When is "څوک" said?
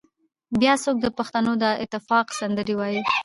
0.83-0.97